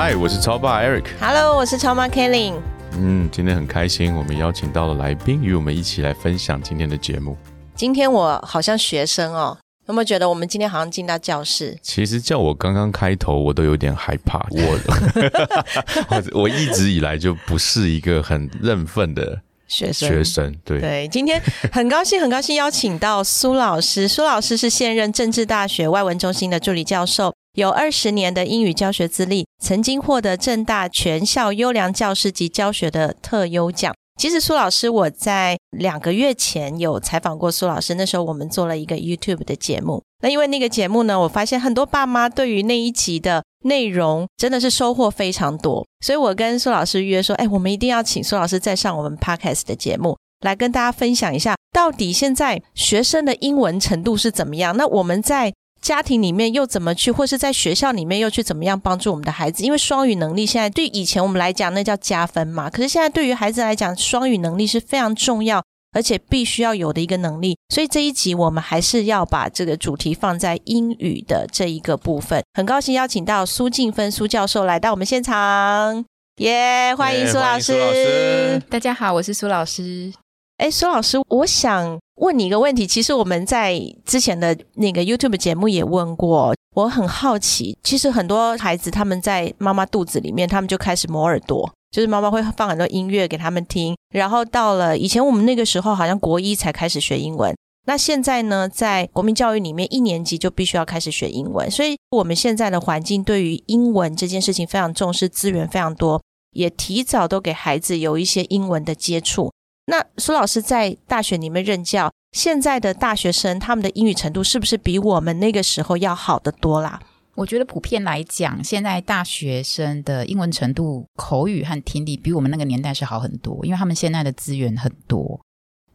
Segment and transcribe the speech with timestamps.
[0.00, 1.06] 嗨，我是超爸 Eric。
[1.20, 2.54] Hello，我是超妈 Kelly。
[2.92, 7.36] 嗯，今天很开心，我们邀请到了来宾，与我们一起来分享今天的节目。
[7.74, 11.76] 今天我好像学生哦，有没有觉得我们今天好像进到教室？
[11.82, 14.38] 其实叫我刚刚开头，我都有点害怕。
[14.52, 20.08] 我我 一直以来就不是一个很认份的学生。
[20.08, 24.06] 学生，对对，今天很高兴，很高兴邀请到苏老师。
[24.06, 27.34] 苏老师是现任政治大学外文中心的助理教授。
[27.54, 33.94] 有二十年的英语教学资历，曾经获得正大全校优良教师及教学的特优奖。
[34.20, 40.02] 其实苏老师，我在两个月前有采访过苏老师，那时候我们做了一个 YouTube 的节目。
[40.20, 54.76] 那因为那个节目呢，我发现很多爸妈对于那一集的内容真的是收获非常多，所以我跟苏老师约说，哎，我们一定要请苏老师再上我们 Podcast 的节目，来跟大家分享一下，到底现在学生的英文程度是怎么样。
[54.76, 59.62] 那我们在家庭里面又怎么去，或是在学校里面又去怎么样帮助我们的孩子？
[59.62, 65.62] 因为双语能力现在对以前我们来讲那叫加分嘛，可是现在对于孩子来讲，双语能力是非常重要，
[65.92, 67.56] 而且必须要有的一个能力。
[67.72, 72.42] 所以这一集我们还是要把这个主题放在英语的这一个部分。
[72.54, 76.04] 很高兴邀请到苏静芬苏教授来到我们现场，
[76.36, 76.94] 耶！
[76.96, 78.60] 欢迎苏老师。
[78.68, 80.12] 大家好，我是苏老师。
[80.58, 82.86] 哎，苏老师，我想问你一个问题。
[82.86, 87.76] 其实我们在之前的那个 YouTube 节目也问过，我很好奇。
[87.82, 93.96] 其实很多孩子他们在妈妈肚子里面，他们就开始磨耳朵，就是妈妈会放很多音乐给他们听。
[94.12, 97.54] 然后到了以前我们那个时候，好像国一才开始学英文。
[97.86, 101.70] 那现在呢，在国民教育里面，一年级就必须要开始学英文。
[101.70, 106.20] 所以我们现在的环境对于英文这件事情非常重视，资源非常多，
[106.52, 109.50] 也提早都给孩子有一些英文的接触。
[109.88, 117.00] 那苏老师在大学里面任教，现在的大学生他们的英语程度是不是比我们那个时候要好得多啦？
[117.34, 125.40] 我觉得普遍来讲，现在大学生的英文程度、口语和听力比我们那个年代是好很多，因为他们现在的资源很多。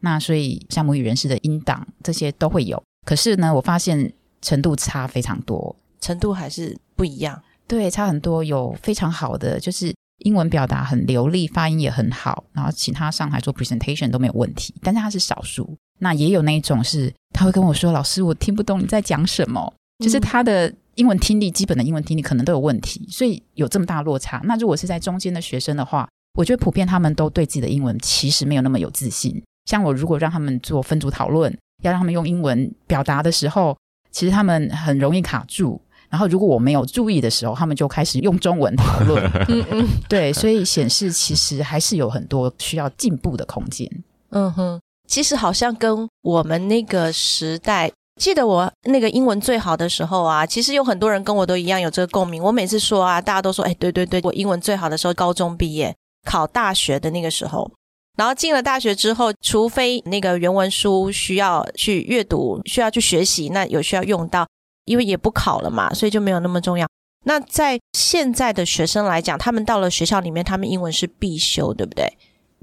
[0.00, 4.12] 那所以像母语人士的音档这些都会有，可是呢，我发现
[4.42, 7.40] 程度差非常多，程度还是不一样。
[7.68, 9.94] 对，差很多，有非常好的就是。
[10.24, 14.74] 英文表达很流利，发音也很好，然后请他上台做 presentation 都没有问题。
[14.82, 24.40] 但是他是少数，那也有那一种是他会跟我说：“老师，我听不懂你在讲什么。”就是他的英文听力，基本的英文听力可能都有问题，所以有这么大落差。
[24.44, 26.08] 那如果是在中间的学生的话，
[26.38, 29.40] 我觉得普遍他们都对自己的英文其实没有那么有自信。
[29.66, 33.76] 像我如果让他们做分组讨论，要让他们用英文表达的时候，
[34.10, 35.80] 其实他们很容易卡住。
[36.14, 39.20] 然后，如果我没有注意的时候，他们就开始用中文讨论。
[39.50, 43.90] 嗯嗯，对，所以显示其实还是有很多需要进步的空间。
[44.30, 52.40] 嗯哼，其实好像跟我们那个时代，记得我那个英文最好的时候啊，其实有很多人跟我都一样有这个共鸣。
[52.40, 55.92] 我每次说啊，大家都说，哎，对对对，我英文最好的时候，高中毕业
[56.24, 57.68] 考大学的那个时候，
[58.16, 64.46] 然后进了大学之后，除非那个原文书需要去阅读，需要去学习，那有需要用到。
[64.84, 66.86] 因为也不考了嘛，所以就没有那么重要。
[67.26, 72.12] 那在现在的学生来讲，他们到了学校里面，他们英文是必修，对不对？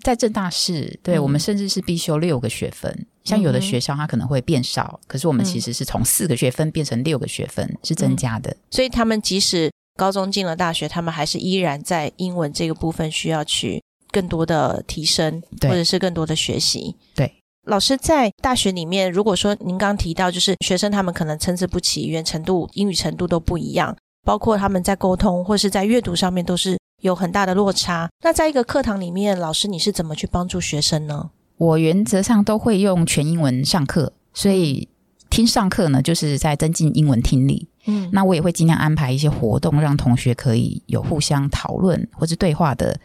[0.04, 3.06] 在正大是，对我们甚至是必修六个学分。
[3.24, 8.56] 像有的学校它可能会变少，可是我们其实是从四个学分变成六个学分，是增加的。
[8.72, 16.96] 所以他们即使高中进了大学，他们还是依然在英文这个部分需要去更多的提升，或者是更多的学习。
[17.16, 17.41] 对。
[17.68, 23.96] 老师在大学里面，如果说您刚提到，就是学生他们可能参差不齐，语言程度、英语程度都不一样，
[24.26, 28.10] 包括他们在沟通或是在阅读上面都是有很大的落差。
[28.24, 31.30] 那在一个课堂里面，老师你是怎么去帮助学生呢？
[31.58, 34.90] 我原则上都会用全英文上课，所以
[35.30, 37.68] 听上课呢，就是在增进英文听力。
[37.86, 43.00] 嗯，那我也会尽量安排一些活动，让同学可以有互相讨论或是对话的。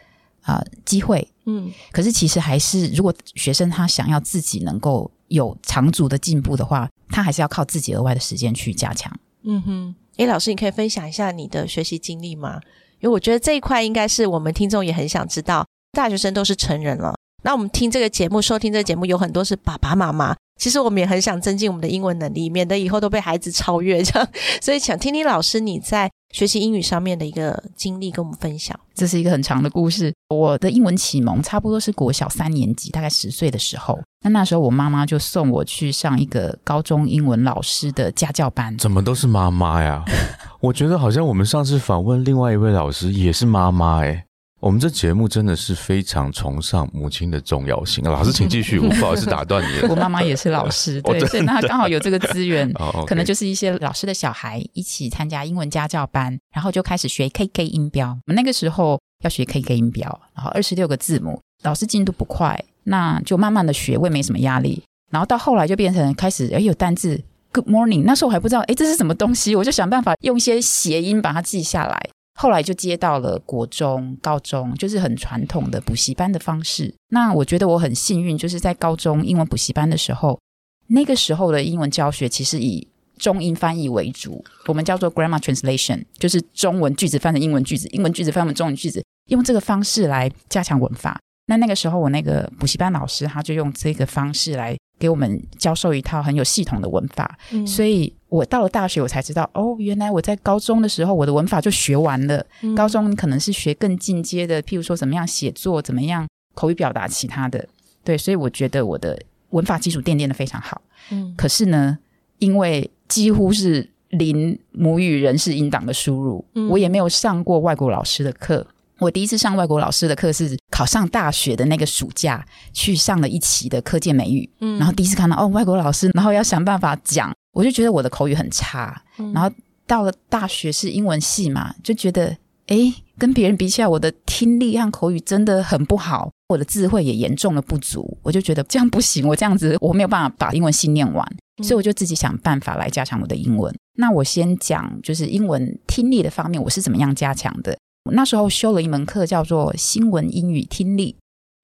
[0.47, 9.11] 啊，机会，嗯，可是其实还是，如果学生他想要自己能够有长足的进步的话，他还是要靠自己额外的时间去加强。
[9.43, 12.61] 嗯哼，诶，老师，你可以分享一下你的学习经历吗？
[12.99, 15.65] 因为我觉得这一块应该是我们听众也很想知道。
[15.91, 24.27] 大学生都是成人了，那我们听这个节目、收听这个节目，有很多是爸爸妈妈，其实我们也很想增进我们的英文能力，免得以后都被孩子超越这样。
[24.61, 28.77] 所以想听听老师你在学习英语上面的一个经历，跟我们分享。
[28.93, 30.13] 这是一个很长的故事。
[30.29, 33.99] 我的英文启蒙差不多是国小三年级，大概十岁的时候。
[34.23, 38.75] 那那时候我妈妈就送我去上一个高中英文老师的家教班。
[38.77, 40.03] 怎么都是妈妈呀？
[40.59, 44.25] 我觉得好像我们上次访问另外一位老师也是妈妈哎。
[44.59, 48.03] 我们这节目真的是非常崇尚母亲的重要性。
[48.03, 49.87] 老师，请继续， 我不好意思打断你。
[49.87, 58.09] 我妈妈也是老师， 对，所以那刚好有这个资源， 哦可能就是一些老师的小孩一起参加英文家教班，然后就开始学 KK 音标。
[58.09, 64.81] 我们那个时候要学 KK 音标，然后二十六个字母，老师进度不快，那就慢慢的学，我也没什么压力。
[65.11, 67.21] 然后到后来就变成开始，哎，有单字
[67.53, 72.09] Good morning，那时候我还不知道，哎，这是什么东西，我就想办法用一些谐音把它记下来。
[72.39, 76.93] 后来就接到了国中、高中，就是很传统的补习班的方式。
[77.09, 80.39] 那我觉得我很幸运，就是在高中英文补习班的时候，
[80.87, 82.87] 那个时候的英文教学其实以
[83.17, 91.19] 中英翻译为主，我们叫做 grammar translation，就是中文句子翻成英文句子，英文句子翻成中文句子，用这个方式来加强文法。
[91.47, 102.45] 那那个时候，我那个补习班老师他就用这个方式来给我们教授一套很有系统的文法，所以我到了大学，我才知道哦，原来我在高中的时候，我的文法就学完了。
[102.75, 107.67] 高中可能是学更进阶的，譬如说怎么样写作，怎么样口语表达，其他的。
[108.03, 109.17] 对，所以我觉得我的
[109.51, 110.81] 文法基础奠定的非常好。
[111.11, 111.97] 嗯，可是呢，
[112.39, 118.67] 因为几乎是零母语人士音档的输入，我也没有上过外国老师的课。
[118.99, 129.01] 我第一次上外国老师的课是考上大学的那个暑假，去上了一期的课件美语，嗯，然后第一次看到哦外国老师，然后要想办法讲，我就觉得我的口语很差，
[129.33, 129.49] 然后
[129.85, 132.35] 到了大学是英文系嘛，就觉得
[132.67, 141.25] 诶跟别人比起来，我的听力和口语真的很不好，我的智慧也严重的不足，我就觉得这样不行，我这样子我没有办法把英文系念完，
[141.63, 143.73] 所以我就自己想办法来加强我的英文。
[143.99, 147.77] 那我先讲就是英文听力的方面，我是怎么样加强的。
[148.11, 151.15] 那时候修了一门课叫做新闻英语听力，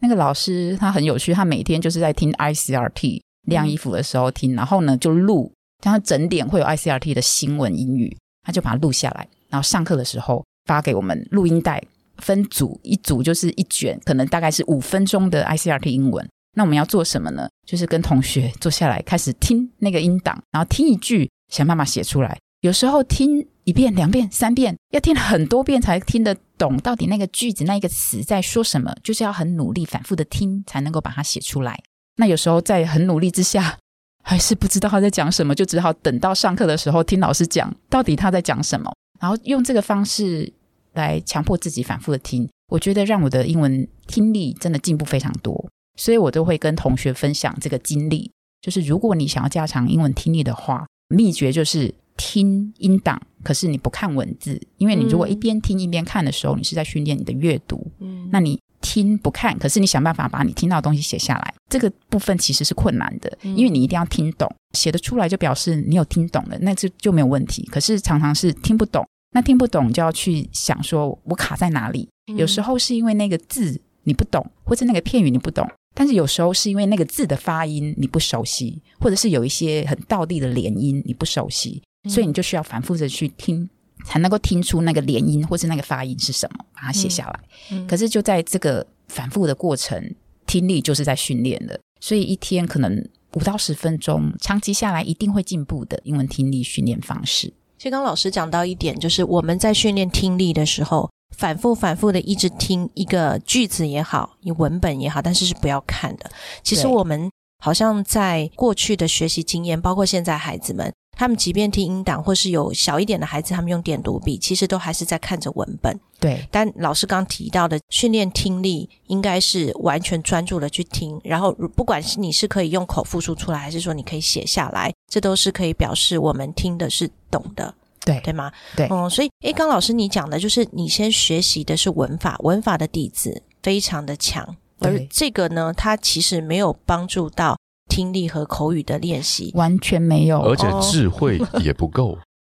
[0.01, 5.51] 那个老师他很有趣，他每天就是在听 ICRT 晾衣服的时候听，然后呢就录，
[5.83, 11.83] 然后整点会有 ICRT 的新闻英语，他就把它录下来，然后上课的时候发给我们录音带，
[12.17, 16.27] 分组，一组就是一卷，可能大概是五分钟的 ICRT 英文。
[16.55, 17.49] 那我们要做什么呢？
[17.65, 22.37] 就是跟同学坐下来开始听那个音档，然后听一句，想办法写出来。
[22.63, 23.45] 有时候听。
[23.65, 31.81] 一遍、两遍、三遍，要听很多遍才听得懂到底那个句子、那个词在说什么，就是要很努力、反复的听，才能够把它写出来。
[32.17, 33.77] 那有时候在很努力之下，
[34.21, 40.51] 还是不知道他在讲什么，就只好等到上课的时候听老师讲到底他在讲什么，然后用这个方式
[40.91, 42.45] 来强迫自己反复的听。
[42.69, 48.29] 我觉得让我的英文听力真的进步非常多，所以我都会跟同学分享这个经历。
[48.61, 53.21] 就是如果你想要加强英文听力的话，秘诀就是听音档。
[53.43, 57.85] 可是你不看文字，因为你如果一边听一边看的时候，你是在训练你的阅读。
[57.99, 67.67] 嗯，那你听不看，可是你想办法把你听到的东西写下来，这个部分其实是困难的，因为你一定要听懂，写得出来就表示你有听懂了，那就就没有问题。
[67.69, 72.07] 可是常常是听不懂，那听不懂就要去想说我卡在哪里。
[72.37, 81.81] 有时候是因为那个字你不懂，或者那个片语你不懂，但是有时候是因为那个字的发音你不熟悉，或者是有一些很道地的连音你不熟悉。
[82.09, 83.69] 所以你就需要反复的去听，
[84.05, 87.87] 才能够听出那个连音或是那个发音是什么，把它写下来。
[87.87, 90.13] 可是就在这个反复的过程，
[90.45, 91.79] 听力就是在训练的。
[92.01, 97.53] 所以一天可能五到十分钟，长期下来一定会进步的英文听力训练方式。
[97.79, 106.29] 所以刚老师讲到一点，就是我们在训练听力的时候，反复反复的一直听一个句子也好，你文本也好，但是是不要看的。
[106.61, 107.31] 其实我们
[107.63, 110.93] 好像在过去的学习经验，包括现在孩子们。
[111.15, 115.99] 他们即便听音档，或是有小一点的孩子，他们用点读笔，其实都还是在看着文本。
[116.19, 127.73] 对，但老师刚提到的训练听力，应该是完全专注的去听，然后不管是你是可以用口复述出来，还是说你可以写下来，这都是可以表示我们听的是懂的。
[128.05, 128.51] 对，对吗？
[128.75, 137.55] 对，嗯，所以，诶，刚老师你讲的就是你先学习的是文法，文法的底子非常的强，而这个呢，它其实没有帮助到。
[137.93, 142.17] 听力和口语的练习完全没有，而且智慧 也不够，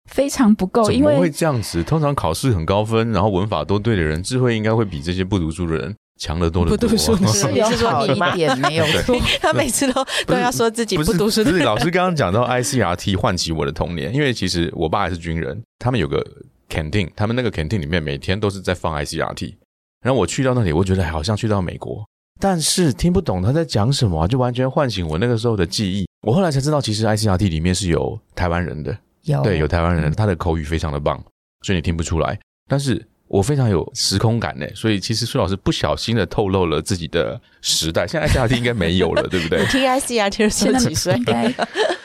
[0.09, 0.85] 非常不够。
[0.85, 1.83] 怎么会这样子？
[1.83, 6.77] 通常考试很高分，然后文法都对的人，智慧应该会比这些不读书的人强得多得多。
[6.77, 9.19] 不读书是你是说你一点没有错？
[9.41, 11.43] 他每次都都要说自己不读书。
[11.43, 16.25] 不是老师刚刚讲到 ICRT 唤起我的童年，因为其实我爸还是军人，他们有个
[16.69, 19.55] canteen，他们那个 canteen 里面每天都是在放 ICRT，
[20.01, 22.05] 然后我去到那里，我觉得好像去到美国。
[22.39, 26.05] 但是听不懂他在讲什么，就完全唤醒我那个时候的记忆。
[26.21, 31.23] 我后来才知道，其实 ICRT 里面是有台湾人的，有对，有台湾人，他的口语非常的棒，
[31.61, 32.37] 所以你听不出来。
[32.67, 38.05] 但是我非常有时空感呢，所以其实苏老师不小心的透露了自己的时代。
[38.07, 39.65] 现在 ICRT 应该没有了， 对不对你？
[39.67, 41.23] 听 ICRT 的时现在候几岁应？
[41.25, 41.53] 该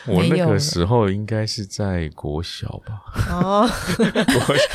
[0.07, 3.69] 我那个时候应该是在国小吧，哦，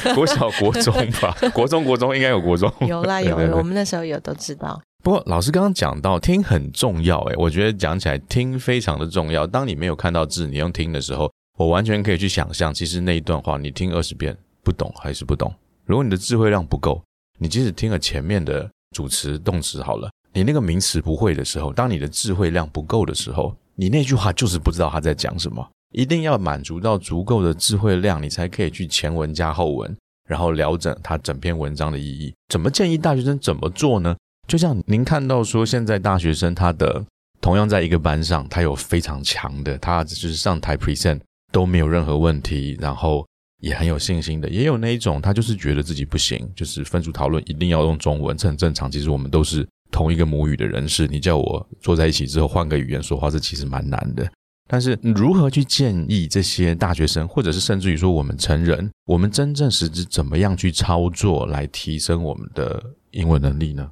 [0.04, 2.72] 国国小国中吧，国中国中应该有国中。
[2.82, 4.82] 有啦有我们那时候有都知道。
[5.06, 9.46] 不过老师刚刚讲到听很重要，诶，我觉得讲起来听非常的重要。
[9.46, 15.54] 当你没有看到字，你用听的时候，我完全可以去想象，其实那一段话你听二十遍不懂还是不懂。
[15.86, 17.00] 如果你的智慧量不够，
[17.38, 25.64] 你即使听了前面的主词动词好了，你那个名词不会的时候，当你的智慧量不够的时候，你那句话就是不知道他在讲什么。
[25.94, 29.96] 一定要满足到足够的智慧量，你才可以去前文加后文，
[30.28, 32.34] 然后了整它整篇文章的意义。
[32.50, 34.16] 怎么建议大学生怎么做呢？
[34.48, 37.04] 就像您看到说，现在大学生他的
[37.42, 41.20] 同样在一个班上，他有非常强的，他就是上台 present
[41.52, 43.26] 都没有任何问题，然后
[43.62, 48.90] 也很有信心的，也有那一种他就是觉得自己不行，就是分组讨论一定要用中文，这很正常。
[48.90, 54.30] 其实我们都是同一个母语的人士，你叫我坐在一起之后换个语言说话，这其实蛮难的。
[54.68, 63.92] 但是如何去建议这些大学生，或者是甚至于说我们成人，我们真正实质怎么样去操作来提升我们的英文能力呢？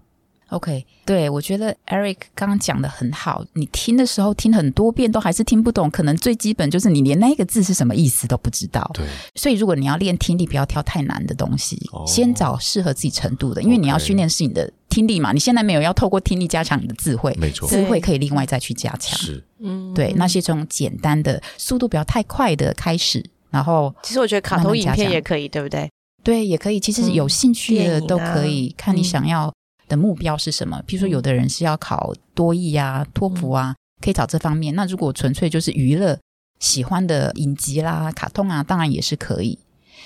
[0.53, 3.43] OK，对我觉得 Eric 刚刚讲的很好。
[3.53, 8.87] 你听的时候听很多遍都还是听不懂，可能最基本就是你连那个字是什么意思都不知道。
[8.93, 9.03] 对，
[9.35, 15.31] 所以如果你要练听力，不要挑太难的东西，哦先找适合自己程度的，因为你要训练是你的听力嘛。
[15.31, 19.17] 你现在没有要透过听力加强你的智慧，没错，智慧可以另外再去加强。
[19.17, 25.89] 是嗯，对，那些从简单的、速度不要太快的开始，然后其实我觉得卡通影片也可以，对不对？
[26.23, 26.79] 对，也可以。
[26.79, 29.53] 其实有兴趣的都可以，看你嗯想要
[29.87, 30.81] 的目标是什么。
[30.87, 34.73] 譬如说，有的人是要考多译啊、托福啊，可以找这方面。
[34.75, 36.17] 那如果纯粹就是娱乐，
[36.59, 39.57] 喜欢的影集啦、卡通啊，当然也是可以。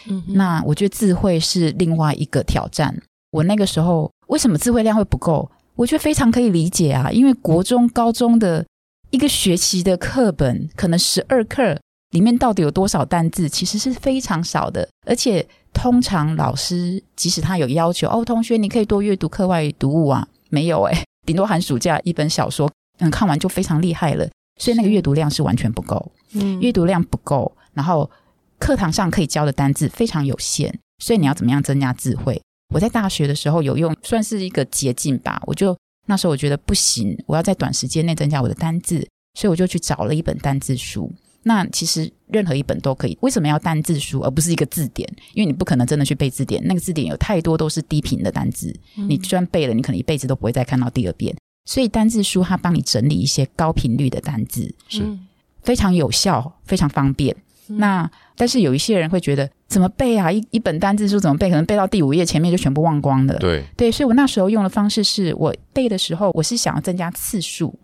[0.10, 3.02] 嗯，那我觉得智慧是另外一个挑战。
[3.32, 5.50] 我那个时候为什么智慧量会不够？
[5.76, 8.66] 我觉得非常可以理解啊，因为国中、高中的
[9.12, 11.80] 一个学期的课本，可能十二课
[12.12, 14.88] 里面到底有多少单字，其实是非常少的。
[15.06, 24.28] 而且通常老师即使他有要求，哦，同学你可以多阅读课外读物啊，没有诶、顶多寒暑假一本小说，嗯，看完就非常厉害了。
[24.60, 26.12] 所以那个阅读量是完全不够。
[26.34, 28.10] 嗯阅读量不够，然后
[28.58, 32.42] 课堂上可以教的单字非常有限，所以你要怎么样增加智慧？
[32.74, 35.40] 我在大学的时候有用，算是一个捷径吧。
[35.46, 41.14] 我就那时候我觉得不行，我要在短时间内增加我的单字，所以我就去找了一本单字书。
[41.48, 45.10] 那其实任何一本都可以，为什么要单字书而不是一个字典？
[45.34, 51.36] 因为你不可能真的去背字典，那个字典有太多都是低频的单字，嗯你就算背了，你可能一辈子都不会再看到第二遍。
[51.66, 55.28] 所以单字书它帮你整理一些高频率的单字，是嗯
[55.64, 57.36] 非常有效，非常方便。
[57.68, 60.32] 那但是有一些人会觉得怎么背啊？
[60.32, 61.50] 一一本单字书怎么背？
[61.50, 63.38] 可能背到第五页，前面就全部忘光了。
[63.40, 67.78] 对，对，所以我那时候用的方式是我背的时候，我是想要增加次数，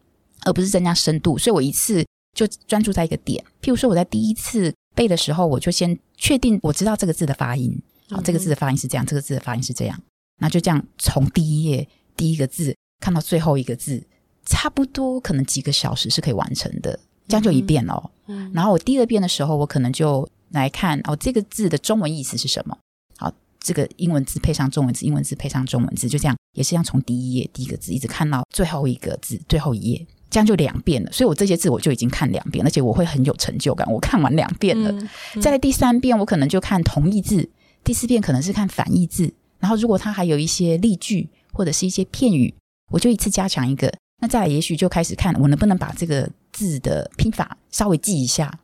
[0.45, 3.43] 而不是增加深度，所以我一次就专注在一个点。
[3.61, 9.99] 譬如说我在第一次背的时候，我就先确定我知道这个字的发音，好，这个字的发音是这样，这个字的发音是这样，
[10.39, 14.03] 那就这样从第一页第一个字看到最后一个字，
[14.45, 18.11] 差不多可能几个小时是可以完成的，这样就一遍哦。
[18.27, 18.51] 嗯。
[18.53, 22.77] 然后我第二遍的时候，我可能就来看哦，这个字的中文意思是什么？
[23.17, 31.11] 好，这个英文字配上中文字，英文字配上中文字，就这样，也是一样从第一页第一个字一直看到最后一个字，最后一页，这样就两遍了。
[31.11, 34.91] 所以我这些字我就已经看两遍，而且我会很有成就感，我看完两遍了。
[34.91, 37.47] 嗯再来第三遍，我可能就看同义字；
[37.83, 39.31] 第四遍可能是看反义字。
[39.59, 42.53] 然后如果它还有一些例句或者是一些片语，
[42.91, 43.93] 我就一次加强一个。
[44.21, 48.59] 那再来，也许就开始看我能不能把这个字的拼法稍微记一下，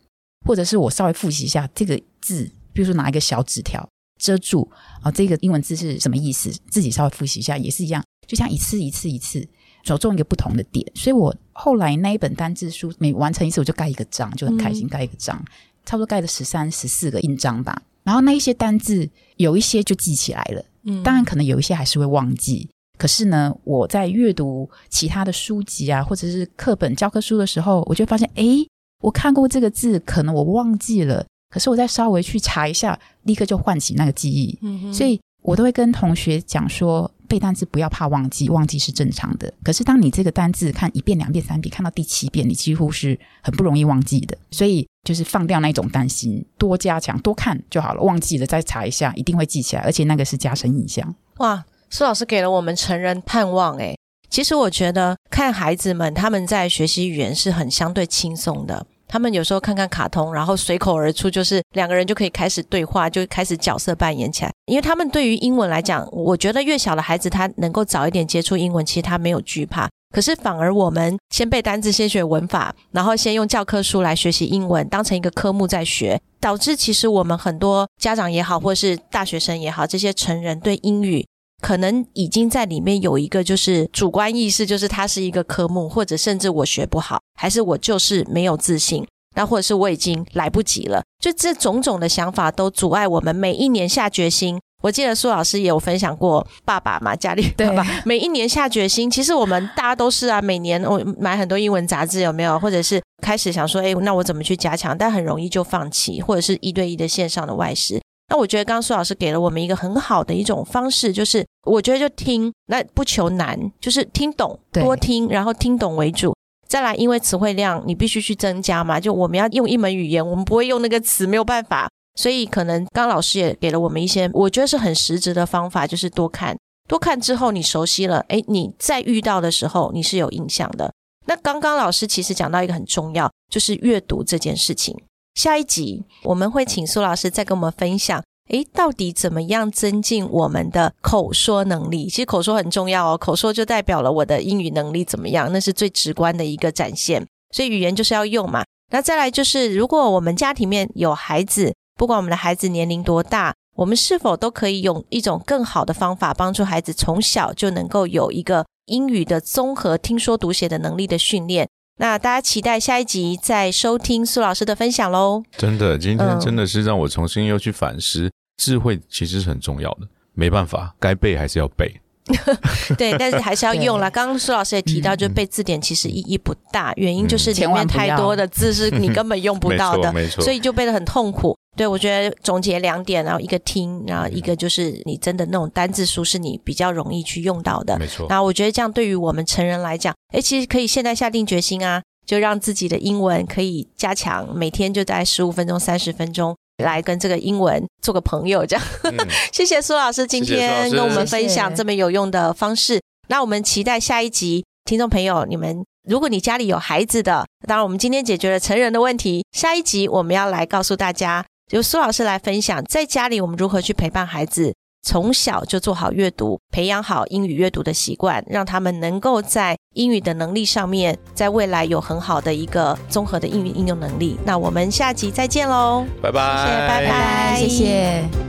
[0.46, 3.88] 或者是我稍微复习一下这个字，比如说拿一个小纸条
[4.22, 4.70] 遮住
[5.02, 9.46] 啊，这个英文字是什么意思，自己稍微复习一下，也是一样，就像一次一次一次
[9.90, 10.86] 着重一个不同的点。
[10.94, 15.44] 所以我后来那一本单字书每完成一次，我就盖一个章，就很开心，盖一个章。
[15.86, 17.82] 差不多盖了十三、十四个印章吧。
[18.04, 22.70] 然后那一些单字有一些就记起来了，嗯当然可能有一些还是会忘记。
[22.98, 28.68] 可是呢，我在阅读其他的书籍啊，或者是课本教科书的时候，我就发现，诶，
[29.02, 34.58] 我看过这个字，可能我忘记了，可是我再稍微去查一下，立刻就唤起那个记忆。
[34.62, 39.54] 嗯所以我都会跟同学讲说，背单词不要怕忘记，忘记是正常的。
[39.64, 44.38] 可是当你这个单字看一遍、两遍、三遍，看到第七遍，你几乎是很不容易忘记的。
[44.52, 48.02] 所以就是放掉那种担心，多加强、多看就好了。
[48.02, 51.16] 忘记了再查一下，一定会记起来，而且那个是加深印象。
[51.38, 53.96] 哇，苏老师给了我们成人盼望，哎，
[54.30, 58.86] 其实我觉得看孩子们他们在学习语言是很相对轻松的。
[59.10, 64.52] 他们有时候看看卡通，然后随口而出，就是两个人就可以开始对话，就开始角色扮演起来。
[64.68, 69.90] 因为他们对于英文来讲，我觉得越小的孩子他能够早一点接触英文，其实他没有惧怕。
[70.14, 81.26] 可是反而我们先背单字，先学文法，然后先用教科书来学习英文，当成一个科目在学，导致其实我们很多家长也好，或是大学生也好，这些成人对英语。
[81.62, 94.60] 可能已经在里面有一个就是主观意识，就是它是一个科目，或者甚至我学不好，还是我就是没有自信，那或者是我已经来不及了，就这种种的想法都阻碍我们每一年下决心。
[94.82, 104.98] 我记得苏老师也有分享过，爸爸嘛，家里爸爸每一年下决心，其实我们大家都是啊，每年我买很多英文杂志有没有，或者是开始想说，哎，那我怎么去加强？
[104.98, 108.02] 但很容易就放弃，或者是一对一的线上的外事。
[108.30, 116.36] 那我觉得刚刚苏老师给了我们一个很好的一种方式，就是我觉得就听，那不求难，就是听懂，多听，然后听懂为主。
[116.68, 121.90] 再来，因为词汇量你必须去增加嘛，就我们要用一门语言，我们不会用那个词，没有办法。
[122.16, 126.56] 所以可能刚刚老师也给了我们一些，我觉得是很实质的方法，就是多看，
[126.88, 130.92] 多看之后你熟悉了，哎，你再遇到的时候你是有印象的。
[131.26, 134.96] 那刚刚老师其实讲到一个很重要，就是阅读这件事情。
[135.40, 142.10] 下一集我们会请苏老师再跟我们分享，诶，到底怎么样增进我们的口说能力？
[142.10, 147.26] 其实口说很重要哦，口说就代表了我的英语能力怎么样，那是最直观的一个展现。
[147.56, 148.66] 所以语言就是要用嘛。
[148.92, 161.70] 那再来就是，如果我们家庭面有孩子，不管我们的孩子年龄多大，我们是否都可以用一种更好的方法，帮助孩子从小就能够有一个英语的综合听说读写的能力的训练？
[162.02, 165.44] 那大家期待下一集再收听苏老师的分享喽！
[165.58, 170.08] 真的，今天真的是让我重新又去反思，智慧其实是很重要的。
[170.34, 172.00] 没办法，该背还是要背。
[172.98, 174.10] 对，但是还是要用了。
[174.10, 181.58] 刚刚苏老师也提到，就背字典其实意义不大，原因就是里面太多的字是你根本用不到的， 没错，所以就背得很痛苦。
[181.80, 188.28] 对我觉得总结两点，然后一个听，然后一个就是你真的那种单字书是你比较容易去用到的，没错。
[188.28, 196.54] 然后我觉得这样对于我们成人来讲，哎，其实可以现在下定决心啊，就让自己的英文可以加强，每天就在十五分钟、三十分钟。
[196.84, 198.86] 来跟这个英文做个朋友，这样。
[199.52, 203.02] 谢谢苏老师今天跟我们分享这么有用的方式。
[203.28, 214.74] 那我们期待下一集，听众朋友，你们如果你家里有孩子的，当然我们今天解决了成人的问题，下一集我们要来告诉大家，由苏老师来分享，在家里我们如何去陪伴孩子。
[215.02, 224.38] 从小就做好阅读，培养好英语阅读的习惯，让他们能够在英语的能力上面，在未来有很好的一个综合的英语应用能力。
[224.44, 228.49] 那我们下集再见喽，拜拜，拜拜，谢谢。